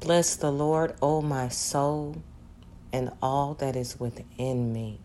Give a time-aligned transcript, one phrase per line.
[0.00, 2.22] Bless the Lord, O my soul,
[2.90, 4.98] and all that is within me.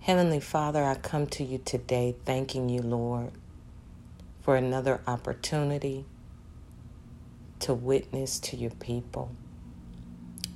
[0.00, 3.30] Heavenly Father, I come to you today thanking you, Lord,
[4.42, 6.06] for another opportunity
[7.60, 9.30] to witness to your people,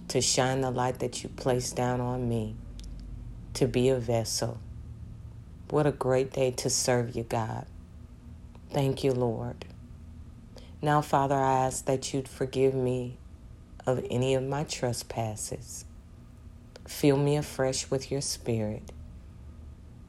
[0.08, 2.56] to shine the light that you placed down on me,
[3.54, 4.58] to be a vessel.
[5.70, 7.66] What a great day to serve you, God.
[8.70, 9.64] Thank you, Lord.
[10.84, 13.16] Now, Father, I ask that you'd forgive me
[13.86, 15.84] of any of my trespasses.
[16.88, 18.90] Fill me afresh with your spirit.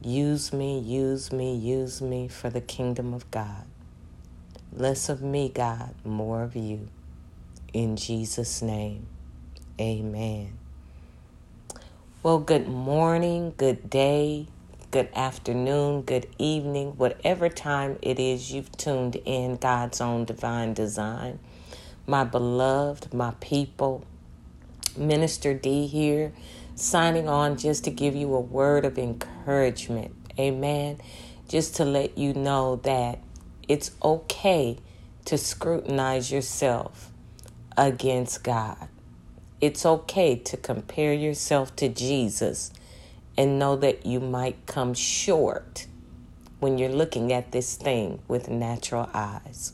[0.02, 3.64] Use me, use me, use me for the kingdom of God.
[4.72, 6.88] Less of me, God, more of you.
[7.72, 9.06] In Jesus' name,
[9.80, 10.58] amen.
[12.24, 14.48] Well, good morning, good day,
[14.94, 21.40] good afternoon, good evening, whatever time it is you've tuned in God's own divine design.
[22.06, 24.04] My beloved, my people,
[24.96, 26.32] Minister Dee here,
[26.76, 30.14] signing on just to give you a word of encouragement.
[30.38, 31.00] Amen.
[31.48, 33.18] Just to let you know that
[33.66, 34.78] it's okay
[35.24, 37.10] to scrutinize yourself
[37.76, 38.86] against God.
[39.60, 42.70] It's okay to compare yourself to Jesus
[43.36, 45.86] and know that you might come short
[46.60, 49.72] when you're looking at this thing with natural eyes.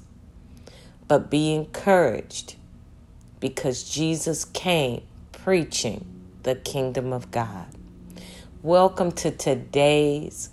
[1.07, 2.57] But be encouraged
[3.39, 5.03] because Jesus came
[5.33, 6.05] preaching
[6.43, 7.67] the kingdom of God.
[8.63, 10.51] Welcome to today's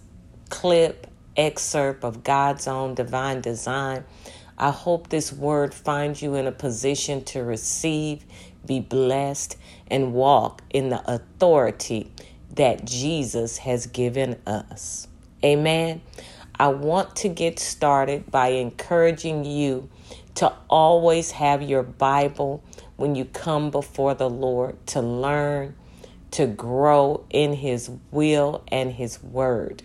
[0.49, 4.03] clip excerpt of God's own divine design.
[4.57, 8.25] I hope this word finds you in a position to receive,
[8.65, 9.55] be blessed,
[9.89, 12.11] and walk in the authority
[12.55, 15.07] that Jesus has given us.
[15.43, 16.01] Amen.
[16.59, 19.89] I want to get started by encouraging you
[20.35, 22.63] to always have your Bible
[22.95, 25.75] when you come before the Lord to learn,
[26.31, 29.83] to grow in His will and His word.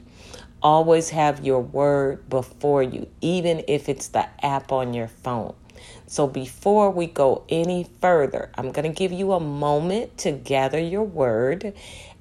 [0.62, 5.54] Always have your word before you, even if it's the app on your phone.
[6.06, 10.78] So before we go any further, I'm going to give you a moment to gather
[10.78, 11.74] your word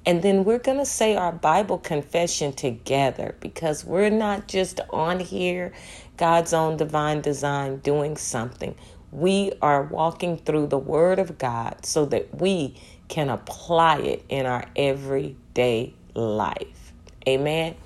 [0.04, 5.20] and then we're going to say our Bible confession together because we're not just on
[5.20, 5.72] here,
[6.16, 8.74] God's own divine design, doing something.
[9.12, 12.74] We are walking through the Word of God so that we
[13.08, 16.92] can apply it in our everyday life.
[17.28, 17.76] Amen.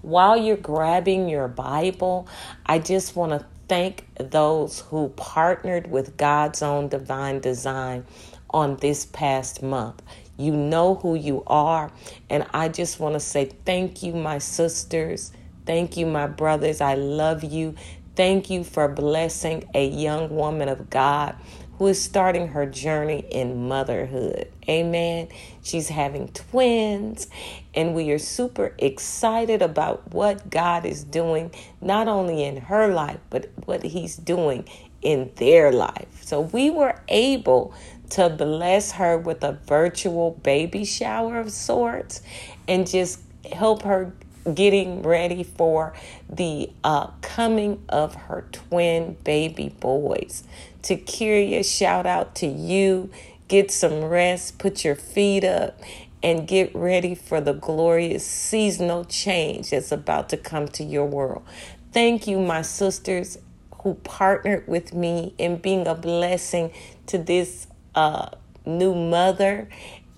[0.00, 2.28] While you're grabbing your Bible,
[2.64, 8.06] I just want to thank those who partnered with God's own divine design
[8.50, 10.00] on this past month.
[10.36, 11.90] You know who you are.
[12.28, 15.32] And I just want to say thank you, my sisters.
[15.64, 16.80] Thank you, my brothers.
[16.80, 17.74] I love you.
[18.14, 21.36] Thank you for blessing a young woman of God
[21.78, 24.50] who is starting her journey in motherhood.
[24.68, 25.28] Amen.
[25.62, 27.28] She's having twins,
[27.74, 33.20] and we are super excited about what God is doing, not only in her life,
[33.28, 34.66] but what He's doing
[35.02, 36.22] in their life.
[36.22, 37.74] So we were able
[38.10, 42.22] to bless her with a virtual baby shower of sorts
[42.68, 43.20] and just
[43.52, 44.12] help her
[44.54, 45.92] getting ready for
[46.28, 50.44] the uh, coming of her twin baby boys.
[50.82, 53.10] To Kyria, shout out to you.
[53.48, 55.80] Get some rest, put your feet up,
[56.22, 61.44] and get ready for the glorious seasonal change that's about to come to your world.
[61.92, 63.38] Thank you, my sisters
[63.82, 66.72] who partnered with me in being a blessing
[67.06, 68.28] to this uh,
[68.64, 69.68] new mother,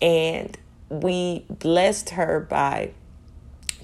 [0.02, 0.58] and
[0.90, 2.92] we blessed her by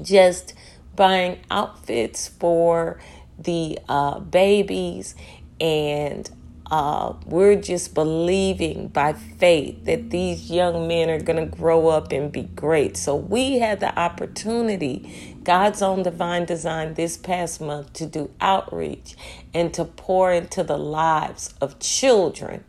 [0.02, 0.54] just
[0.96, 3.00] buying outfits for
[3.38, 5.14] the uh, babies
[5.60, 6.30] and
[6.70, 12.10] uh, we're just believing by faith that these young men are going to grow up
[12.10, 12.96] and be great.
[12.96, 19.14] So we had the opportunity, God's own divine design, this past month to do outreach
[19.52, 22.64] and to pour into the lives of children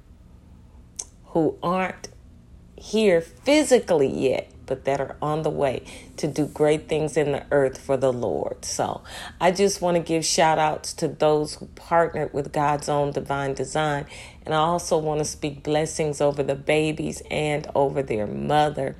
[1.35, 2.07] who aren't
[2.77, 5.83] here physically yet, but that are on the way
[6.15, 8.63] to do great things in the earth for the Lord.
[8.63, 9.01] So
[9.41, 13.53] I just want to give shout outs to those who partnered with God's own divine
[13.53, 14.05] design.
[14.45, 18.95] And I also want to speak blessings over the babies and over their mother.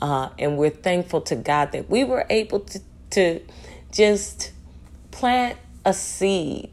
[0.00, 2.80] Uh, and we're thankful to God that we were able to,
[3.10, 3.40] to
[3.90, 4.52] just
[5.10, 6.71] plant a seed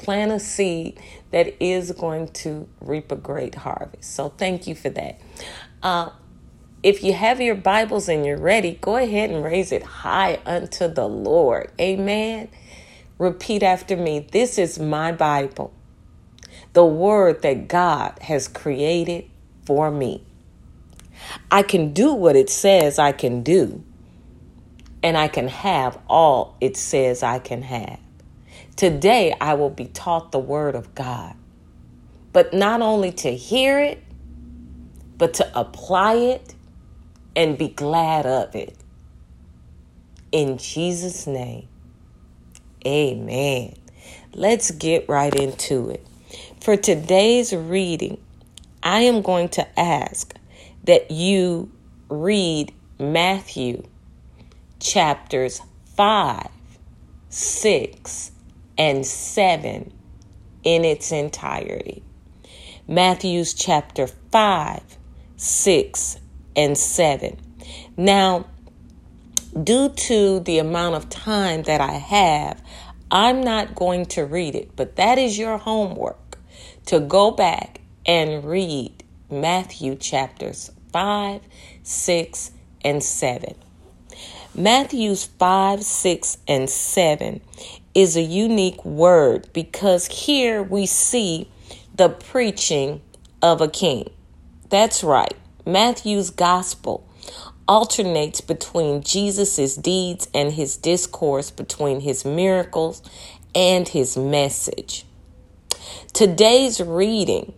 [0.00, 1.00] plant a seed
[1.32, 4.14] that is going to reap a great harvest.
[4.16, 5.20] So thank you for that.
[5.82, 6.10] Uh,
[6.82, 10.88] if you have your Bibles and you're ready, go ahead and raise it high unto
[10.88, 11.72] the Lord.
[11.80, 12.48] Amen.
[13.18, 15.72] Repeat after me This is my Bible.
[16.74, 19.30] the word that God has created
[19.66, 20.24] for me.
[21.50, 23.84] I can do what it says I can do,
[25.02, 28.00] and I can have all it says I can have.
[28.80, 31.34] Today, I will be taught the word of God,
[32.32, 34.02] but not only to hear it,
[35.18, 36.54] but to apply it
[37.36, 38.74] and be glad of it.
[40.32, 41.68] In Jesus' name,
[42.86, 43.74] amen.
[44.32, 46.06] Let's get right into it.
[46.62, 48.18] For today's reading,
[48.82, 50.34] I am going to ask
[50.84, 51.70] that you
[52.08, 53.82] read Matthew
[54.78, 55.60] chapters
[55.96, 56.48] 5,
[57.28, 58.30] 6,
[58.80, 59.92] and 7
[60.64, 62.02] in its entirety.
[62.88, 64.80] Matthew's chapter 5,
[65.36, 66.16] 6,
[66.56, 67.36] and 7.
[67.98, 68.46] Now,
[69.62, 72.62] due to the amount of time that I have,
[73.10, 76.38] I'm not going to read it, but that is your homework
[76.86, 81.42] to go back and read Matthew chapters 5,
[81.82, 82.50] 6,
[82.82, 83.54] and 7.
[84.54, 87.40] Matthew's 5, 6, and 7
[87.94, 91.50] is a unique word because here we see
[91.94, 93.00] the preaching
[93.42, 94.10] of a king.
[94.68, 95.34] That's right.
[95.66, 97.06] Matthew's gospel
[97.66, 103.02] alternates between Jesus' deeds and his discourse, between his miracles
[103.54, 105.04] and his message.
[106.12, 107.52] Today's reading,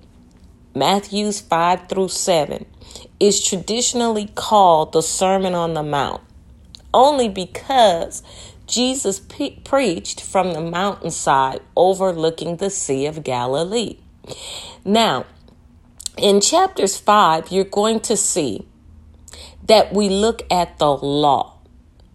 [0.74, 2.66] Matthew's 5 through 7,
[3.20, 6.22] is traditionally called the Sermon on the Mount,
[6.92, 8.22] only because
[8.72, 13.98] Jesus pe- preached from the mountainside overlooking the Sea of Galilee.
[14.82, 15.26] Now,
[16.16, 18.66] in chapters 5, you're going to see
[19.64, 21.58] that we look at the law.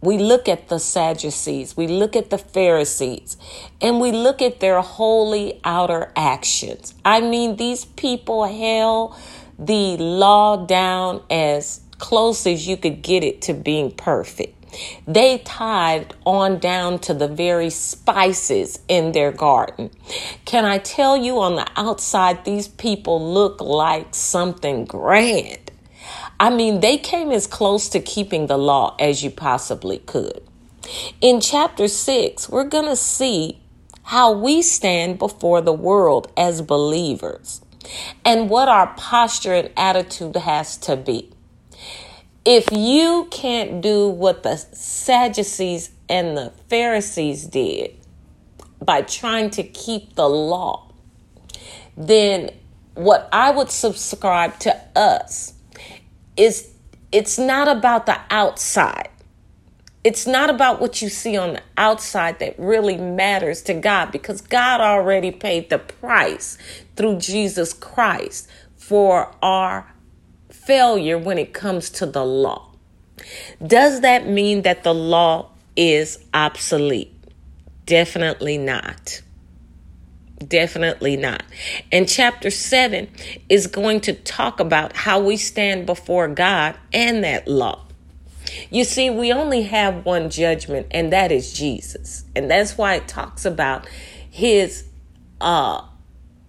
[0.01, 3.37] We look at the Sadducees, we look at the Pharisees,
[3.79, 6.95] and we look at their holy outer actions.
[7.05, 9.15] I mean, these people held
[9.59, 14.56] the law down as close as you could get it to being perfect.
[15.07, 19.91] They tithed on down to the very spices in their garden.
[20.45, 25.71] Can I tell you on the outside, these people look like something grand.
[26.39, 30.41] I mean, they came as close to keeping the law as you possibly could.
[31.19, 33.59] In chapter 6, we're going to see
[34.03, 37.61] how we stand before the world as believers
[38.23, 41.29] and what our posture and attitude has to be.
[42.49, 47.93] If you can't do what the Sadducees and the Pharisees did
[48.81, 50.89] by trying to keep the law,
[51.97, 52.51] then
[52.93, 55.55] what I would subscribe to us
[56.37, 56.69] is
[57.11, 59.09] it's not about the outside.
[60.05, 64.39] It's not about what you see on the outside that really matters to God because
[64.39, 66.57] God already paid the price
[66.95, 69.91] through Jesus Christ for our
[70.67, 72.69] failure when it comes to the law.
[73.65, 77.13] Does that mean that the law is obsolete?
[77.85, 79.21] Definitely not.
[80.45, 81.41] Definitely not.
[81.89, 83.07] And chapter 7
[83.47, 87.85] is going to talk about how we stand before God and that law.
[88.69, 92.25] You see, we only have one judgment, and that is Jesus.
[92.35, 93.87] And that's why it talks about
[94.29, 94.83] his
[95.39, 95.81] uh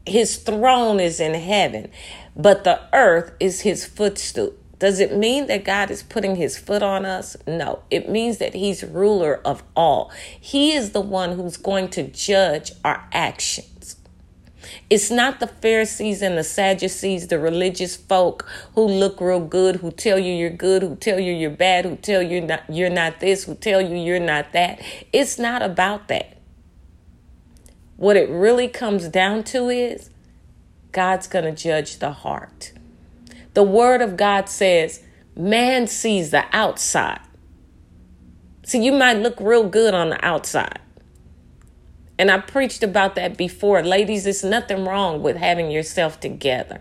[0.08, 1.90] his throne is in heaven,
[2.38, 4.54] but the earth is his footstool.
[4.78, 7.36] Does it mean that God is putting his foot on us?
[7.48, 7.80] No.
[7.90, 10.12] It means that he's ruler of all.
[10.40, 13.96] He is the one who's going to judge our actions.
[14.88, 19.90] It's not the Pharisees and the Sadducees, the religious folk who look real good, who
[19.90, 23.18] tell you you're good, who tell you you're bad, who tell you not, you're not
[23.18, 24.80] this, who tell you you're not that.
[25.12, 26.38] It's not about that.
[27.96, 30.10] What it really comes down to is
[30.92, 32.72] God's going to judge the heart.
[33.54, 35.02] The Word of God says,
[35.36, 37.20] man sees the outside.
[38.64, 40.80] See, you might look real good on the outside.
[42.18, 43.82] And I preached about that before.
[43.82, 46.80] Ladies, it's nothing wrong with having yourself together.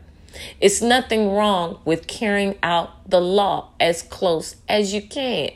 [0.59, 5.51] It's nothing wrong with carrying out the law as close as you can.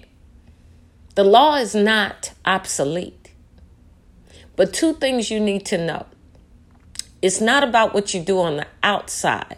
[1.16, 3.34] The law is not obsolete.
[4.56, 6.06] But two things you need to know
[7.22, 9.58] it's not about what you do on the outside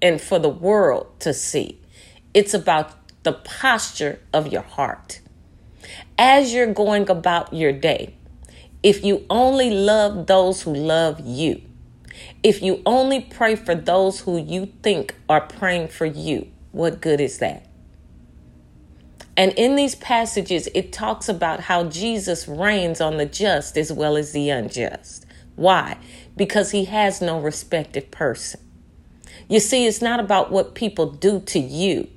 [0.00, 1.80] and for the world to see,
[2.34, 5.20] it's about the posture of your heart.
[6.18, 8.14] As you're going about your day,
[8.82, 11.62] if you only love those who love you,
[12.42, 17.20] if you only pray for those who you think are praying for you, what good
[17.20, 17.66] is that?
[19.36, 24.16] And in these passages, it talks about how Jesus rains on the just as well
[24.16, 25.24] as the unjust.
[25.56, 25.98] Why?
[26.36, 28.60] Because he has no respected person.
[29.48, 32.08] You see, it's not about what people do to you,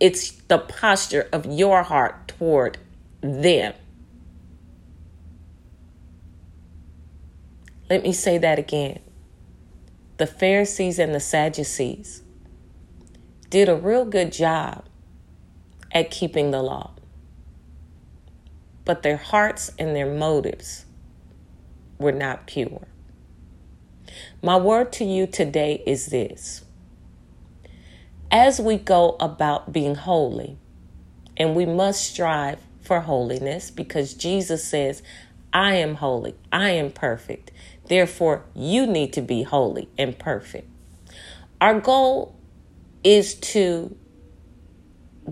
[0.00, 2.78] it's the posture of your heart toward
[3.20, 3.74] them.
[7.88, 9.00] Let me say that again.
[10.16, 12.22] The Pharisees and the Sadducees
[13.50, 14.84] did a real good job
[15.92, 16.92] at keeping the law,
[18.84, 20.83] but their hearts and their motives
[21.98, 22.86] were not pure.
[24.42, 26.64] My word to you today is this
[28.34, 30.58] as we go about being holy,
[31.36, 35.04] and we must strive for holiness because Jesus says,
[35.52, 37.52] I am holy, I am perfect.
[37.86, 40.68] Therefore, you need to be holy and perfect.
[41.60, 42.36] Our goal
[43.04, 43.96] is to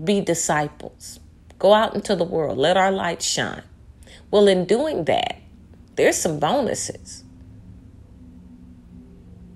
[0.01, 1.19] be disciples.
[1.59, 3.63] Go out into the world, let our light shine.
[4.31, 5.42] Well, in doing that,
[5.95, 7.23] there's some bonuses.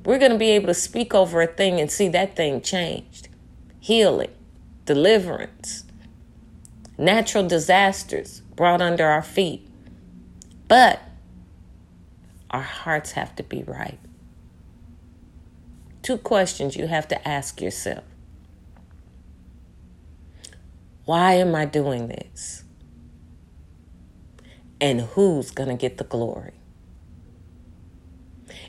[0.05, 3.27] We're going to be able to speak over a thing and see that thing changed.
[3.79, 4.31] Healing,
[4.85, 5.83] deliverance,
[6.97, 9.67] natural disasters brought under our feet.
[10.67, 11.01] But
[12.51, 13.99] our hearts have to be right.
[16.01, 18.05] Two questions you have to ask yourself
[21.05, 22.63] Why am I doing this?
[24.79, 26.53] And who's going to get the glory?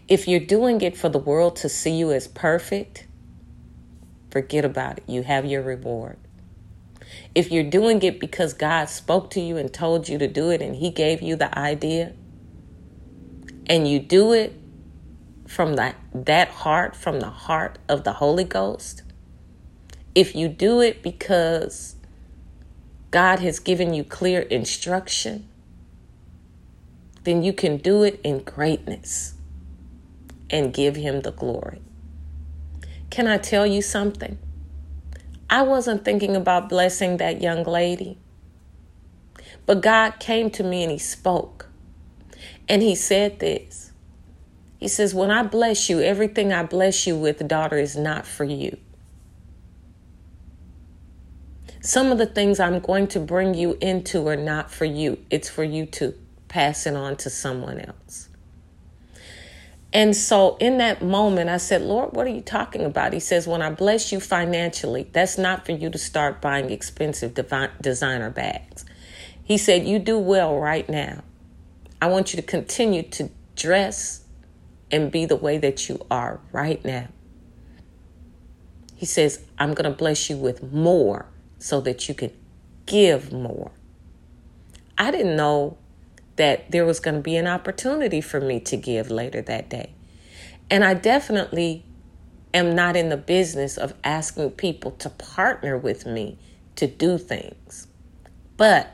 [0.08, 3.06] If you're doing it for the world to see you as perfect,
[4.30, 5.04] forget about it.
[5.06, 6.16] You have your reward.
[7.34, 10.62] If you're doing it because God spoke to you and told you to do it
[10.62, 12.14] and He gave you the idea,
[13.66, 14.58] and you do it
[15.46, 19.02] from that, that heart, from the heart of the Holy Ghost,
[20.14, 21.96] if you do it because
[23.10, 25.47] God has given you clear instruction,
[27.24, 29.34] then you can do it in greatness
[30.50, 31.82] and give Him the glory.
[33.10, 34.38] Can I tell you something?
[35.50, 38.18] I wasn't thinking about blessing that young lady,
[39.66, 41.68] but God came to me and He spoke.
[42.68, 43.92] And he said this
[44.78, 48.44] He says, When I bless you, everything I bless you with, daughter, is not for
[48.44, 48.76] you.
[51.80, 55.48] Some of the things I'm going to bring you into are not for you, it's
[55.48, 56.14] for you to
[56.48, 58.28] pass it on to someone else.
[59.92, 63.12] And so in that moment, I said, Lord, what are you talking about?
[63.12, 67.34] He says, When I bless you financially, that's not for you to start buying expensive
[67.80, 68.84] designer bags.
[69.42, 71.22] He said, You do well right now.
[72.02, 74.24] I want you to continue to dress
[74.90, 77.08] and be the way that you are right now.
[78.94, 81.26] He says, I'm going to bless you with more
[81.58, 82.32] so that you can
[82.84, 83.70] give more.
[84.96, 85.78] I didn't know
[86.38, 89.92] that there was going to be an opportunity for me to give later that day.
[90.70, 91.84] And I definitely
[92.54, 96.38] am not in the business of asking people to partner with me
[96.76, 97.88] to do things.
[98.56, 98.88] But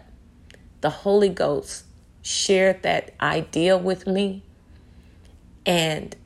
[0.80, 1.84] the Holy Ghost
[2.22, 4.42] shared that idea with me.
[5.66, 6.16] And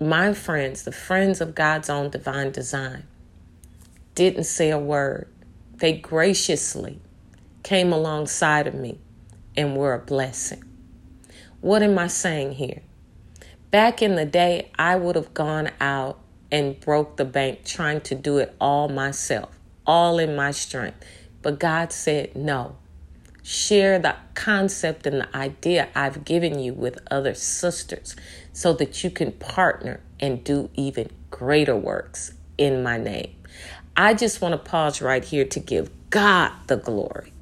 [0.00, 3.04] my friends, the friends of God's own divine design,
[4.14, 5.28] didn't say a word.
[5.76, 7.00] They graciously
[7.62, 8.98] came alongside of me
[9.56, 10.64] and were a blessing.
[11.60, 12.82] What am I saying here?
[13.70, 16.18] Back in the day, I would have gone out
[16.52, 21.04] and broke the bank trying to do it all myself, all in my strength.
[21.42, 22.76] But God said, no,
[23.46, 28.16] Share the concept and the idea I've given you with other sisters
[28.54, 33.36] so that you can partner and do even greater works in my name.
[33.94, 37.34] I just want to pause right here to give God the glory,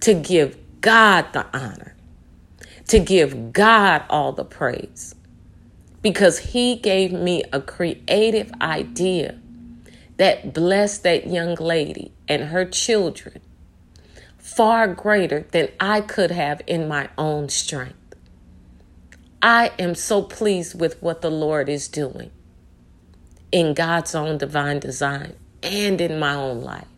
[0.00, 1.94] to give God the honor,
[2.88, 5.14] to give God all the praise
[6.02, 9.38] because He gave me a creative idea
[10.16, 13.40] that blessed that young lady and her children
[14.38, 17.94] far greater than I could have in my own strength.
[19.40, 22.30] I am so pleased with what the Lord is doing
[23.52, 26.88] in God's own divine design and in my own life.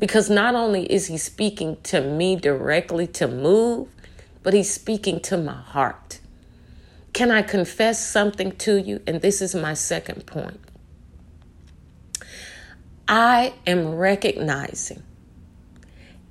[0.00, 3.88] Because not only is He speaking to me directly to move,
[4.42, 6.18] but He's speaking to my heart.
[7.12, 9.02] Can I confess something to you?
[9.06, 10.58] And this is my second point.
[13.06, 15.02] I am recognizing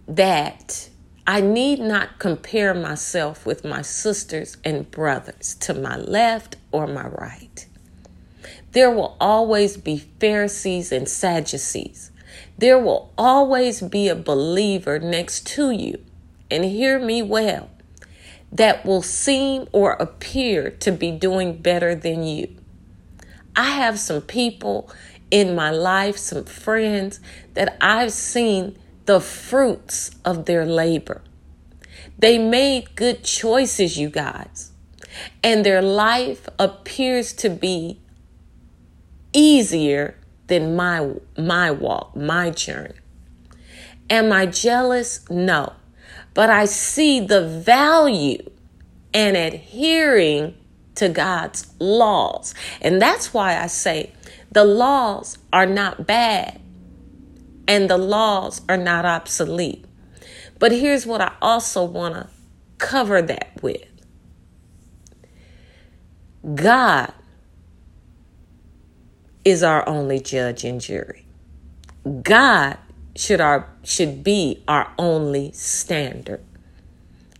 [0.07, 0.89] that
[1.27, 7.05] I need not compare myself with my sisters and brothers to my left or my
[7.07, 7.67] right.
[8.71, 12.11] There will always be Pharisees and Sadducees.
[12.57, 16.03] There will always be a believer next to you.
[16.51, 17.69] And hear me well
[18.51, 22.55] that will seem or appear to be doing better than you.
[23.55, 24.91] I have some people
[25.29, 27.19] in my life, some friends
[27.53, 31.21] that I've seen the fruits of their labor.
[32.17, 34.71] They made good choices, you guys,
[35.43, 37.99] and their life appears to be
[39.33, 40.15] easier
[40.49, 42.95] than my my walk, my journey.
[44.09, 45.27] Am I jealous?
[45.29, 45.73] No.
[46.33, 48.49] But I see the value
[49.13, 50.55] in adhering
[50.95, 52.53] to God's laws.
[52.81, 54.11] And that's why I say
[54.51, 56.59] the laws are not bad
[57.67, 59.85] and the laws are not obsolete.
[60.57, 62.29] But here's what I also want to
[62.79, 63.83] cover that with
[66.55, 67.13] God
[69.45, 71.25] is our only judge and jury.
[72.23, 72.77] God
[73.15, 76.43] should our should be our only standard.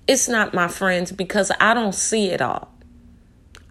[0.08, 2.74] It's not my friends because I don't see it all.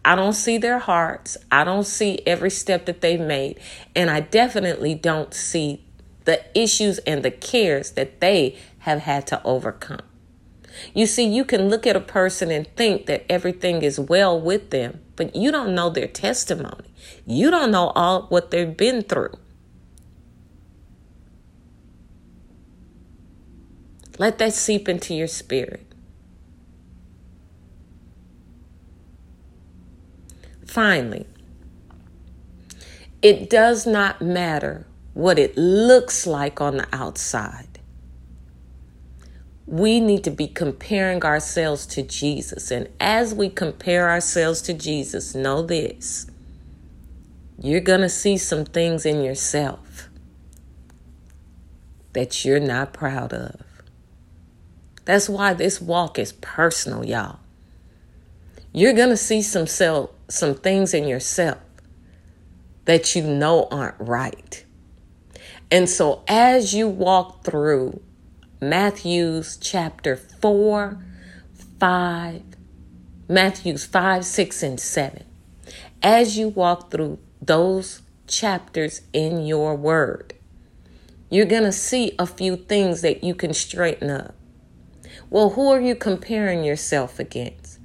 [0.05, 1.37] I don't see their hearts.
[1.51, 3.61] I don't see every step that they've made.
[3.95, 5.85] And I definitely don't see
[6.25, 10.08] the issues and the cares that they have had to overcome.
[10.95, 14.71] You see, you can look at a person and think that everything is well with
[14.71, 16.89] them, but you don't know their testimony.
[17.27, 19.35] You don't know all what they've been through.
[24.19, 25.87] Let that seep into your spirit.
[30.67, 31.27] Finally,
[33.23, 37.68] it does not matter what it looks like on the outside.
[39.69, 42.71] We need to be comparing ourselves to Jesus.
[42.71, 46.27] And as we compare ourselves to Jesus, know this
[47.61, 50.09] you're going to see some things in yourself
[52.13, 53.61] that you're not proud of.
[55.05, 57.41] That's why this walk is personal, y'all.
[58.73, 61.59] You're going to see some self, some things in yourself
[62.85, 64.65] that you know aren't right.
[65.71, 68.01] And so as you walk through
[68.61, 70.99] Matthew's chapter 4,
[71.79, 72.43] 5,
[73.29, 75.25] Matthew's 5, 6, and 7,
[76.03, 80.35] as you walk through those chapters in your word,
[81.31, 84.35] you're going to see a few things that you can straighten up.
[85.31, 87.79] Well, who are you comparing yourself against?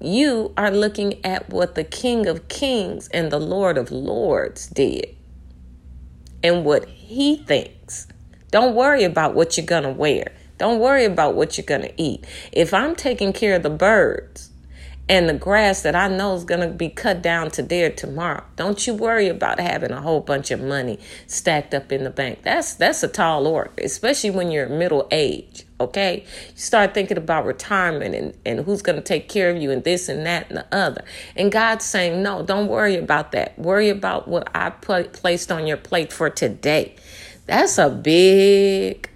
[0.00, 5.16] You are looking at what the King of Kings and the Lord of Lords did
[6.44, 8.06] and what he thinks.
[8.52, 10.30] Don't worry about what you're going to wear.
[10.58, 12.26] Don't worry about what you're going to eat.
[12.52, 14.50] If I'm taking care of the birds,
[15.08, 18.44] and the grass that I know is going to be cut down today or tomorrow.
[18.56, 22.42] Don't you worry about having a whole bunch of money stacked up in the bank.
[22.42, 25.66] That's that's a tall order, especially when you're middle age.
[25.80, 29.72] Okay, you start thinking about retirement and, and who's going to take care of you
[29.72, 31.04] and this and that and the other.
[31.34, 33.58] And God's saying, no, don't worry about that.
[33.58, 36.94] Worry about what I put, placed on your plate for today.
[37.46, 39.08] That's a big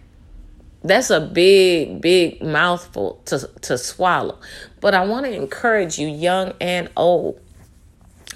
[0.87, 4.39] that's a big, big mouthful to, to swallow.
[4.81, 7.41] But I want to encourage you, young and old,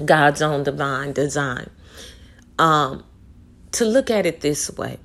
[0.05, 1.71] God's own divine design,
[2.59, 3.05] um,
[3.73, 4.99] to look at it this way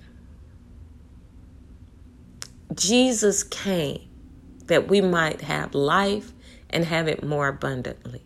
[2.74, 4.02] Jesus came
[4.66, 6.32] that we might have life
[6.72, 8.24] and have it more abundantly.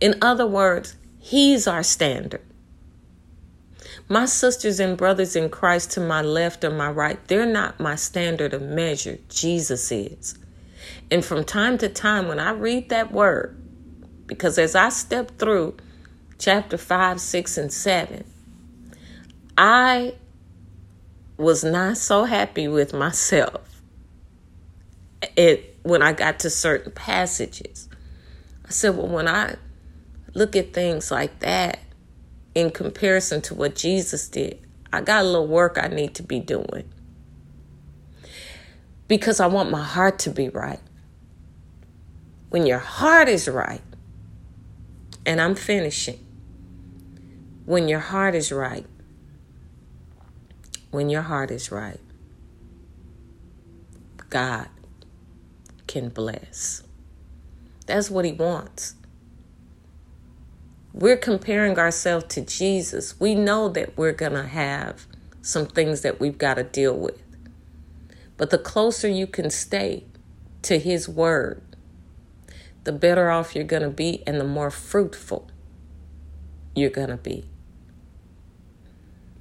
[0.00, 2.42] In other words, He's our standard.
[4.12, 7.94] My sisters and brothers in Christ to my left or my right, they're not my
[7.94, 9.18] standard of measure.
[9.30, 10.38] Jesus is.
[11.10, 13.56] And from time to time, when I read that word,
[14.26, 15.78] because as I step through
[16.38, 18.24] chapter 5, 6, and 7,
[19.56, 20.16] I
[21.38, 23.80] was not so happy with myself
[25.38, 27.88] it when I got to certain passages.
[28.66, 29.56] I said, well, when I
[30.34, 31.78] look at things like that,
[32.54, 34.58] in comparison to what Jesus did.
[34.92, 36.90] I got a little work I need to be doing
[39.08, 40.80] because I want my heart to be right.
[42.50, 43.80] When your heart is right,
[45.24, 46.18] and I'm finishing,
[47.64, 48.84] when your heart is right,
[50.90, 52.00] when your heart is right,
[54.28, 54.68] God
[55.86, 56.82] can bless.
[57.86, 58.94] That's what He wants
[60.92, 65.06] we're comparing ourselves to Jesus, we know that we're going to have
[65.40, 67.20] some things that we've got to deal with.
[68.36, 70.04] But the closer you can stay
[70.62, 71.62] to His Word,
[72.84, 75.48] the better off you're going to be and the more fruitful
[76.74, 77.44] you're going to be.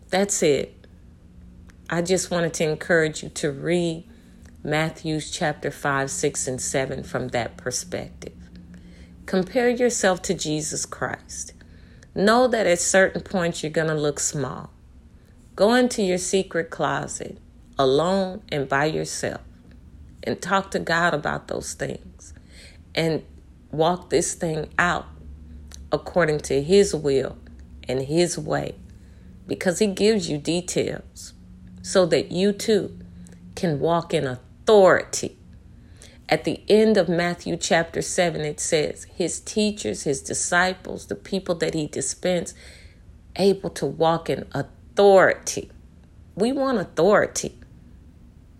[0.10, 0.76] That's it.
[1.90, 4.08] I just wanted to encourage you to read
[4.64, 8.34] Matthew chapter 5, 6, and 7 from that perspective.
[9.26, 11.54] Compare yourself to Jesus Christ.
[12.14, 14.72] Know that at certain points you're going to look small.
[15.56, 17.38] Go into your secret closet
[17.78, 19.42] alone and by yourself
[20.24, 22.34] and talk to God about those things
[22.94, 23.24] and
[23.72, 25.06] walk this thing out
[25.92, 27.38] according to His will
[27.88, 28.76] and His way
[29.48, 31.34] because He gives you details
[31.82, 32.98] so that you too
[33.56, 35.38] can walk in authority.
[36.30, 41.56] At the end of Matthew chapter 7, it says, His teachers, His disciples, the people
[41.56, 42.56] that He dispensed,
[43.36, 45.70] able to walk in authority.
[46.36, 47.58] We want authority.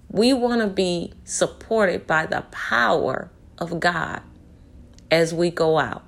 [0.10, 4.22] We want to be supported by the power of God
[5.10, 6.04] as we go out.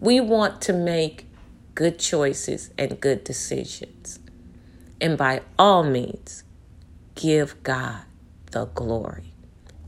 [0.00, 1.26] We want to make
[1.74, 4.18] good choices and good decisions.
[5.00, 6.42] And by all means,
[7.14, 8.02] give God
[8.50, 9.27] the glory.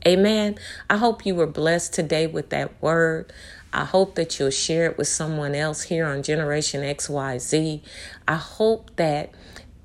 [0.07, 0.57] Amen.
[0.89, 3.31] I hope you were blessed today with that word.
[3.71, 7.81] I hope that you'll share it with someone else here on Generation XYZ.
[8.27, 9.31] I hope that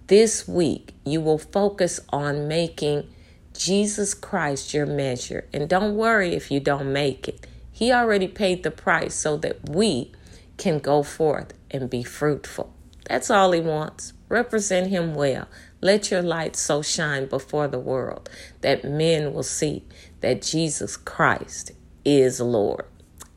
[0.06, 3.08] this week you will focus on making
[3.52, 5.46] Jesus Christ your measure.
[5.52, 7.46] And don't worry if you don't make it.
[7.70, 10.12] He already paid the price so that we
[10.56, 12.72] can go forth and be fruitful.
[13.04, 14.14] That's all He wants.
[14.30, 15.46] Represent Him well.
[15.80, 18.30] Let your light so shine before the world
[18.62, 19.84] that men will see
[20.20, 21.72] that Jesus Christ
[22.04, 22.86] is Lord.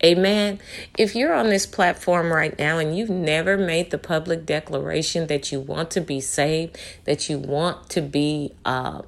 [0.02, 0.60] Amen.
[0.98, 5.52] If you're on this platform right now and you've never made the public declaration that
[5.52, 9.02] you want to be saved, that you want to be uh,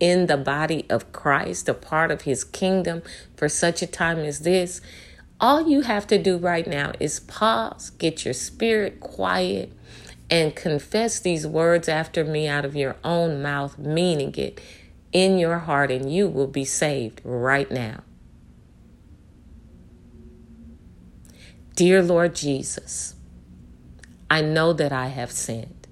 [0.00, 3.02] in the body of Christ, a part of his kingdom
[3.36, 4.80] for such a time as this,
[5.40, 9.70] all you have to do right now is pause, get your spirit quiet,
[10.30, 14.60] and confess these words after me out of your own mouth, meaning it
[15.12, 18.02] in your heart, and you will be saved right now.
[21.74, 23.14] Dear Lord Jesus,
[24.28, 25.86] I know that I have sinned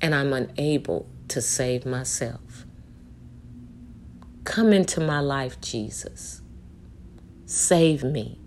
[0.00, 2.66] and I'm unable to save myself.
[4.44, 6.42] Come into my life, Jesus.
[7.46, 8.38] Save me.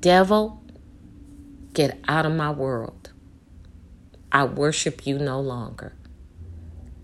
[0.00, 0.62] Devil,
[1.72, 3.03] get out of my world.
[4.34, 5.92] I worship you no longer.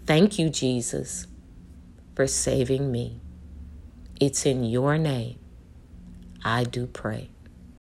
[0.05, 1.29] Thank you, Jesus,
[2.17, 3.21] for saving me.
[4.21, 5.39] It's in your name
[6.45, 7.31] I do pray.